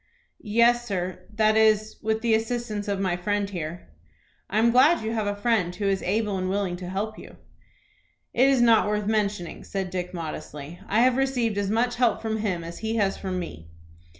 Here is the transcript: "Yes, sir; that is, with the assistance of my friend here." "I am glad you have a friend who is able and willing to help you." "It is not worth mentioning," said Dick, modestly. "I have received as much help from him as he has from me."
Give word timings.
"Yes, 0.55 0.87
sir; 0.87 1.27
that 1.35 1.55
is, 1.55 1.97
with 2.01 2.21
the 2.21 2.33
assistance 2.33 2.87
of 2.87 2.99
my 2.99 3.15
friend 3.15 3.47
here." 3.47 3.87
"I 4.49 4.57
am 4.57 4.71
glad 4.71 5.03
you 5.03 5.11
have 5.13 5.27
a 5.27 5.35
friend 5.35 5.75
who 5.75 5.85
is 5.85 6.01
able 6.01 6.39
and 6.39 6.49
willing 6.49 6.75
to 6.77 6.89
help 6.89 7.19
you." 7.19 7.37
"It 8.33 8.47
is 8.49 8.63
not 8.63 8.87
worth 8.87 9.05
mentioning," 9.05 9.63
said 9.63 9.91
Dick, 9.91 10.11
modestly. 10.11 10.79
"I 10.87 11.01
have 11.01 11.17
received 11.17 11.59
as 11.59 11.69
much 11.69 11.97
help 11.97 12.19
from 12.19 12.37
him 12.37 12.63
as 12.63 12.79
he 12.79 12.95
has 12.95 13.15
from 13.15 13.37
me." 13.37 13.69